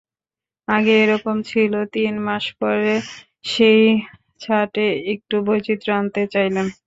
আগে 0.67 0.93
একরকম 0.97 1.37
ছিল, 1.49 1.73
তিন 1.93 2.13
মাস 2.27 2.45
পরে 2.59 2.93
সেই 3.45 3.81
ছাঁটে 4.41 4.85
একটু 5.13 5.35
বৈচিত্র্য 5.47 5.91
আনতে 5.99 6.21
চাইলেন। 6.33 6.67